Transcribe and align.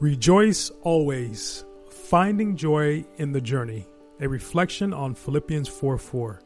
Rejoice 0.00 0.70
always, 0.82 1.64
finding 1.90 2.54
joy 2.54 3.04
in 3.16 3.32
the 3.32 3.40
journey. 3.40 3.84
A 4.20 4.28
reflection 4.28 4.94
on 4.94 5.16
Philippians 5.16 5.66
4 5.66 5.98
4. 5.98 6.40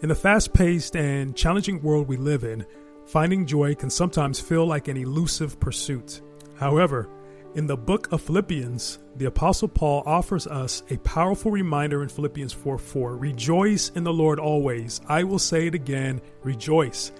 In 0.00 0.08
the 0.08 0.14
fast 0.14 0.54
paced 0.54 0.96
and 0.96 1.36
challenging 1.36 1.82
world 1.82 2.08
we 2.08 2.16
live 2.16 2.44
in, 2.44 2.64
finding 3.04 3.44
joy 3.44 3.74
can 3.74 3.90
sometimes 3.90 4.40
feel 4.40 4.64
like 4.64 4.88
an 4.88 4.96
elusive 4.96 5.60
pursuit. 5.60 6.22
However, 6.56 7.10
in 7.56 7.66
the 7.66 7.76
book 7.76 8.10
of 8.10 8.22
Philippians, 8.22 9.00
the 9.16 9.26
Apostle 9.26 9.68
Paul 9.68 10.02
offers 10.06 10.46
us 10.46 10.82
a 10.88 10.96
powerful 10.98 11.50
reminder 11.50 12.02
in 12.02 12.08
Philippians 12.08 12.54
4 12.54 12.78
4. 12.78 13.18
Rejoice 13.18 13.90
in 13.90 14.02
the 14.02 14.14
Lord 14.14 14.38
always. 14.38 15.02
I 15.06 15.24
will 15.24 15.38
say 15.38 15.66
it 15.66 15.74
again, 15.74 16.22
rejoice. 16.42 17.12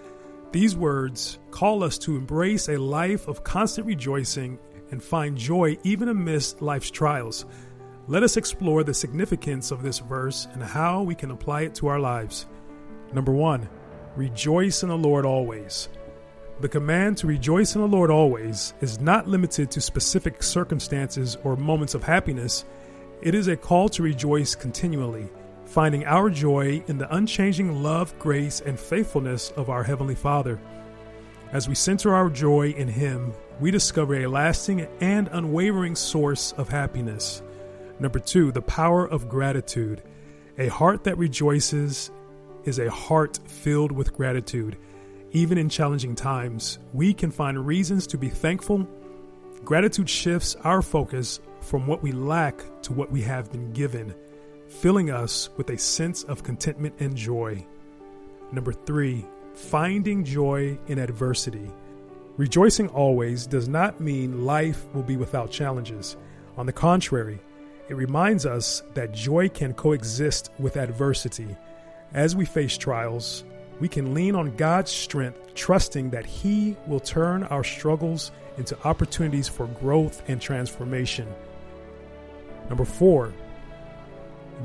These 0.51 0.77
words 0.77 1.39
call 1.51 1.85
us 1.85 1.99
to 1.99 2.17
embrace 2.17 2.71
a 2.71 2.79
life 2.79 3.29
of 3.29 3.45
constant 3.45 3.87
rejoicing 3.87 4.59
and 4.91 5.03
find 5.03 5.37
joy 5.37 5.79
even 5.83 6.09
amidst 6.09 6.63
life's 6.63 6.91
trials. 6.91 7.47
Let 8.09 8.23
us 8.23 8.37
explore 8.37 8.83
the 8.83 8.95
significance 8.95 9.71
of 9.71 9.83
this 9.83 9.99
verse 9.99 10.49
and 10.53 10.63
how 10.63 11.03
we 11.03 11.15
can 11.15 11.31
apply 11.31 11.63
it 11.63 11.75
to 11.77 11.87
our 11.87 12.01
lives. 12.01 12.47
Number 13.13 13.33
one, 13.33 13.69
rejoice 14.17 14.83
in 14.83 14.89
the 14.89 14.99
Lord 14.99 15.25
always. 15.25 15.89
The 16.61 16.69
command 16.69 17.17
to 17.19 17.27
rejoice 17.27 17.75
in 17.75 17.81
the 17.81 17.89
Lord 17.89 18.11
always 18.11 18.75
is 18.81 19.01
not 19.01 19.29
limited 19.29 19.71
to 19.71 19.81
specific 19.81 20.43
circumstances 20.43 21.37
or 21.45 21.57
moments 21.57 21.95
of 21.95 22.03
happiness. 22.03 22.65
It 23.23 23.35
is 23.35 23.49
a 23.49 23.57
call 23.57 23.89
to 23.91 24.03
rejoice 24.03 24.55
continually 24.55 25.31
finding 25.71 26.05
our 26.05 26.29
joy 26.29 26.83
in 26.89 26.99
the 26.99 27.15
unchanging 27.15 27.81
love, 27.81 28.13
grace, 28.19 28.61
and 28.61 28.79
faithfulness 28.79 29.53
of 29.53 29.71
our 29.71 29.85
Heavenly 29.85 30.17
Father. 30.17 30.61
As 31.53 31.69
we 31.69 31.75
center 31.75 32.15
our 32.15 32.31
joy 32.31 32.71
in 32.71 32.89
Him, 32.89 33.33
we 33.59 33.71
discover 33.71 34.15
a 34.17 34.27
lasting 34.27 34.87
and 35.01 35.29
unwavering 35.33 35.97
source 35.97 36.53
of 36.53 36.69
happiness. 36.69 37.43
Number 37.99 38.19
two, 38.19 38.53
the 38.53 38.63
power 38.63 39.07
of 39.07 39.29
gratitude. 39.29 40.03
A 40.59 40.69
heart 40.69 41.05
that 41.05 41.19
rejoices 41.19 42.11
is 42.65 42.79
a 42.79 42.91
heart 42.91 43.39
filled 43.47 43.93
with 43.93 44.15
gratitude. 44.15 44.77
Even 45.33 45.59
in 45.59 45.69
challenging 45.69 46.15
times, 46.15 46.79
we 46.93 47.13
can 47.13 47.31
find 47.31 47.67
reasons 47.67 48.07
to 48.09 48.19
be 48.19 48.29
thankful. 48.29 48.87
Gratitude 49.65 50.09
shifts 50.09 50.57
our 50.65 50.83
focus 50.83 51.41
from 51.61 51.87
what 51.87 52.03
we 52.03 52.13
lack 52.13 52.63
to 52.83 52.93
what 52.93 53.11
we 53.11 53.23
have 53.23 53.51
been 53.53 53.73
given 53.73 54.15
filling 54.71 55.11
us 55.11 55.51
with 55.57 55.69
a 55.71 55.79
sense 55.79 56.23
of 56.25 56.45
contentment 56.45 56.95
and 57.01 57.17
joy. 57.17 57.67
Number 58.53 58.73
three, 58.73 59.27
finding 59.61 60.25
joy 60.25 60.79
in 60.89 60.99
adversity. 60.99 61.71
Rejoicing 62.37 62.89
always 62.89 63.47
does 63.47 63.69
not 63.69 64.01
mean 64.01 64.45
life 64.45 64.85
will 64.95 65.03
be 65.03 65.17
without 65.17 65.51
challenges. 65.51 66.17
On 66.57 66.67
the 66.67 66.73
contrary, 66.73 67.39
it 67.89 67.95
reminds 67.95 68.47
us 68.47 68.83
that 68.95 69.13
joy 69.13 69.49
can 69.49 69.75
coexist 69.75 70.51
with 70.59 70.77
adversity. 70.77 71.57
As 72.15 72.35
we 72.35 72.45
face 72.45 72.77
trials, 72.77 73.45
we 73.79 73.89
can 73.89 74.15
lean 74.15 74.35
on 74.35 74.57
God's 74.57 74.91
strength, 74.91 75.55
trusting 75.55 76.11
that 76.11 76.27
He 76.27 76.77
will 76.87 77.01
turn 77.01 77.45
our 77.45 77.65
struggles 77.65 78.33
into 78.57 78.77
opportunities 78.85 79.49
for 79.49 79.67
growth 79.67 80.23
and 80.29 80.41
transformation. 80.41 81.29
Number 82.69 82.85
four, 82.85 83.33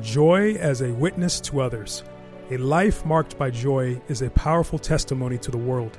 Joy 0.01 0.55
as 0.55 0.81
a 0.81 0.91
witness 0.91 1.39
to 1.41 1.61
others. 1.61 2.03
A 2.51 2.57
life 2.57 3.03
marked 3.03 3.39
by 3.39 3.49
joy 3.49 3.99
is 4.07 4.21
a 4.21 4.29
powerful 4.29 4.77
testimony 4.77 5.39
to 5.39 5.49
the 5.49 5.57
world. 5.57 5.97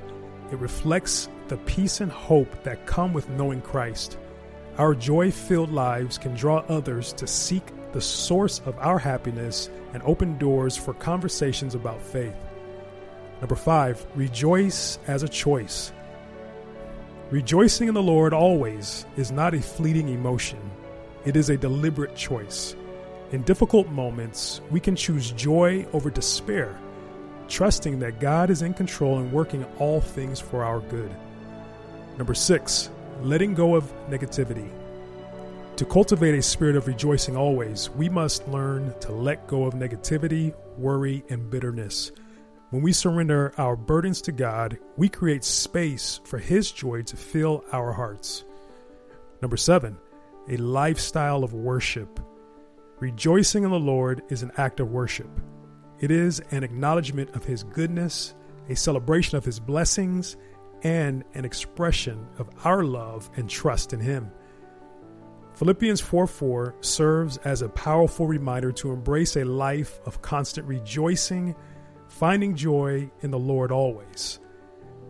It 0.49 0.57
reflects 0.59 1.27
the 1.49 1.57
peace 1.57 1.99
and 1.99 2.09
hope 2.09 2.63
that 2.63 2.85
come 2.85 3.11
with 3.11 3.27
knowing 3.31 3.59
Christ. 3.59 4.17
Our 4.77 4.95
joy 4.95 5.29
filled 5.29 5.73
lives 5.73 6.17
can 6.17 6.35
draw 6.35 6.59
others 6.69 7.11
to 7.13 7.27
seek 7.27 7.63
the 7.91 7.99
source 7.99 8.61
of 8.65 8.77
our 8.79 8.97
happiness 8.97 9.69
and 9.93 10.01
open 10.03 10.37
doors 10.37 10.77
for 10.77 10.93
conversations 10.93 11.75
about 11.75 12.01
faith. 12.01 12.37
Number 13.41 13.55
five, 13.57 14.05
rejoice 14.15 14.99
as 15.05 15.23
a 15.23 15.27
choice. 15.27 15.91
Rejoicing 17.29 17.89
in 17.89 17.93
the 17.93 18.01
Lord 18.01 18.31
always 18.33 19.05
is 19.17 19.33
not 19.33 19.53
a 19.53 19.61
fleeting 19.61 20.07
emotion, 20.07 20.61
it 21.25 21.35
is 21.35 21.49
a 21.49 21.57
deliberate 21.57 22.15
choice. 22.15 22.73
In 23.31 23.41
difficult 23.41 23.89
moments, 23.89 24.61
we 24.71 24.79
can 24.79 24.95
choose 24.95 25.31
joy 25.31 25.85
over 25.91 26.09
despair, 26.09 26.79
trusting 27.49 27.99
that 27.99 28.21
God 28.21 28.49
is 28.49 28.61
in 28.61 28.73
control 28.73 29.19
and 29.19 29.33
working 29.33 29.65
all 29.79 29.99
things 29.99 30.39
for 30.39 30.63
our 30.63 30.79
good. 30.79 31.13
Number 32.17 32.33
six, 32.33 32.89
letting 33.21 33.53
go 33.53 33.75
of 33.75 33.91
negativity. 34.09 34.69
To 35.75 35.85
cultivate 35.85 36.35
a 36.35 36.41
spirit 36.41 36.77
of 36.77 36.87
rejoicing 36.87 37.35
always, 37.35 37.89
we 37.89 38.07
must 38.07 38.47
learn 38.47 38.93
to 39.01 39.11
let 39.11 39.45
go 39.45 39.65
of 39.65 39.73
negativity, 39.73 40.55
worry, 40.77 41.25
and 41.29 41.49
bitterness. 41.49 42.13
When 42.69 42.81
we 42.81 42.93
surrender 42.93 43.53
our 43.57 43.75
burdens 43.75 44.21
to 44.21 44.31
God, 44.31 44.77
we 44.95 45.09
create 45.09 45.43
space 45.43 46.21
for 46.23 46.37
His 46.37 46.71
joy 46.71 47.01
to 47.03 47.17
fill 47.17 47.65
our 47.73 47.91
hearts. 47.91 48.45
Number 49.41 49.57
seven, 49.57 49.97
a 50.47 50.55
lifestyle 50.55 51.43
of 51.43 51.53
worship. 51.53 52.21
Rejoicing 52.99 53.63
in 53.63 53.69
the 53.69 53.79
Lord 53.79 54.23
is 54.29 54.41
an 54.41 54.51
act 54.57 54.79
of 54.79 54.89
worship. 54.89 55.29
It 55.99 56.09
is 56.09 56.39
an 56.49 56.63
acknowledgement 56.63 57.35
of 57.35 57.45
His 57.45 57.63
goodness, 57.63 58.33
a 58.69 58.75
celebration 58.75 59.37
of 59.37 59.45
His 59.45 59.59
blessings, 59.59 60.35
and 60.81 61.23
an 61.35 61.45
expression 61.45 62.27
of 62.39 62.49
our 62.65 62.83
love 62.83 63.29
and 63.35 63.47
trust 63.47 63.93
in 63.93 63.99
Him. 63.99 64.31
Philippians 65.53 66.01
4 66.01 66.25
4 66.25 66.75
serves 66.81 67.37
as 67.37 67.61
a 67.61 67.69
powerful 67.69 68.25
reminder 68.25 68.71
to 68.71 68.91
embrace 68.91 69.35
a 69.35 69.45
life 69.45 69.99
of 70.07 70.23
constant 70.23 70.67
rejoicing, 70.67 71.55
finding 72.07 72.55
joy 72.55 73.11
in 73.21 73.29
the 73.29 73.37
Lord 73.37 73.71
always. 73.71 74.39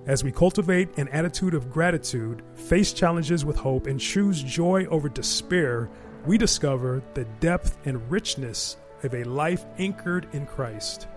As 0.06 0.26
we 0.26 0.32
cultivate 0.34 0.98
an 0.98 1.08
attitude 1.10 1.54
of 1.54 1.70
gratitude, 1.70 2.42
face 2.56 2.92
challenges 2.92 3.46
with 3.46 3.56
hope, 3.56 3.88
and 3.88 4.00
choose 4.00 4.44
joy 4.44 4.86
over 4.88 5.08
despair, 5.08 5.90
we 6.26 6.38
discover 6.38 7.04
the 7.14 7.26
depth 7.40 7.78
and 7.86 8.10
richness 8.12 8.78
of 9.04 9.14
a 9.14 9.24
life 9.24 9.66
anchored 9.78 10.28
in 10.34 10.46
Christ. 10.46 11.08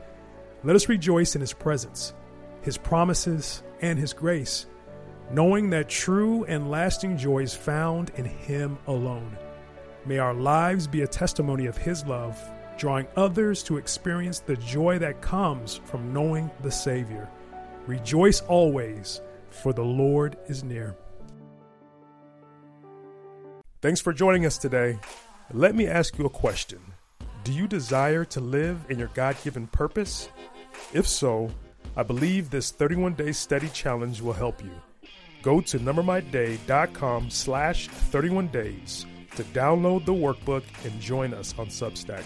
Let 0.62 0.76
us 0.76 0.88
rejoice 0.88 1.34
in 1.34 1.40
His 1.40 1.52
presence, 1.52 2.12
His 2.62 2.76
promises, 2.76 3.62
and 3.80 3.98
His 3.98 4.12
grace, 4.12 4.66
knowing 5.30 5.70
that 5.70 5.88
true 5.88 6.44
and 6.44 6.70
lasting 6.70 7.16
joy 7.16 7.42
is 7.42 7.54
found 7.54 8.10
in 8.16 8.24
Him 8.24 8.78
alone. 8.86 9.36
May 10.06 10.18
our 10.18 10.34
lives 10.34 10.86
be 10.86 11.02
a 11.02 11.06
testimony 11.06 11.66
of 11.66 11.76
His 11.76 12.04
love, 12.04 12.38
drawing 12.76 13.06
others 13.16 13.62
to 13.64 13.76
experience 13.76 14.40
the 14.40 14.56
joy 14.56 14.98
that 14.98 15.20
comes 15.20 15.80
from 15.84 16.12
knowing 16.12 16.50
the 16.62 16.70
Savior. 16.70 17.28
Rejoice 17.86 18.40
always, 18.42 19.20
for 19.50 19.72
the 19.72 19.84
Lord 19.84 20.36
is 20.48 20.62
near. 20.62 20.96
Thanks 23.82 24.00
for 24.00 24.12
joining 24.12 24.44
us 24.44 24.58
today. 24.58 24.98
Let 25.54 25.74
me 25.74 25.86
ask 25.86 26.18
you 26.18 26.26
a 26.26 26.30
question 26.30 26.80
Do 27.44 27.52
you 27.52 27.66
desire 27.66 28.26
to 28.26 28.40
live 28.40 28.84
in 28.90 28.98
your 28.98 29.10
God 29.14 29.36
given 29.42 29.66
purpose? 29.68 30.28
If 30.92 31.08
so, 31.08 31.50
I 31.96 32.02
believe 32.02 32.50
this 32.50 32.70
31 32.70 33.14
day 33.14 33.32
study 33.32 33.70
challenge 33.70 34.20
will 34.20 34.34
help 34.34 34.62
you. 34.62 34.70
Go 35.42 35.62
to 35.62 35.78
numbermyday.com 35.78 37.30
slash 37.30 37.88
31 37.88 38.48
days 38.48 39.06
to 39.36 39.44
download 39.44 40.04
the 40.04 40.12
workbook 40.12 40.64
and 40.84 41.00
join 41.00 41.32
us 41.32 41.54
on 41.58 41.68
Substack. 41.68 42.24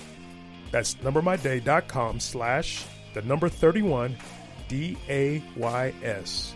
That's 0.72 0.96
numbermyday.com 0.96 2.18
slash 2.18 2.84
the 3.12 3.22
number 3.22 3.48
31 3.48 4.16
D 4.66 4.96
A 5.08 5.40
Y 5.56 5.94
S. 6.02 6.52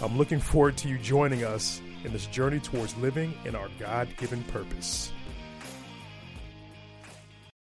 I'm 0.00 0.16
looking 0.16 0.38
forward 0.38 0.76
to 0.76 0.88
you 0.88 0.96
joining 0.98 1.42
us 1.42 1.82
in 2.04 2.12
this 2.12 2.26
journey 2.26 2.60
towards 2.60 2.96
living 2.98 3.34
in 3.44 3.54
our 3.54 3.68
God 3.78 4.08
given 4.16 4.42
purpose. 4.44 5.12